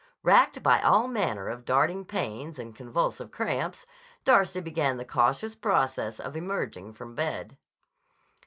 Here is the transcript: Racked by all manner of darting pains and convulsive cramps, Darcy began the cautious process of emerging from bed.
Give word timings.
Racked 0.23 0.63
by 0.63 0.81
all 0.81 1.07
manner 1.07 1.47
of 1.47 1.63
darting 1.63 2.05
pains 2.05 2.57
and 2.57 2.75
convulsive 2.75 3.29
cramps, 3.29 3.85
Darcy 4.23 4.59
began 4.59 4.97
the 4.97 5.05
cautious 5.05 5.55
process 5.55 6.19
of 6.19 6.35
emerging 6.35 6.93
from 6.93 7.13
bed. 7.13 7.55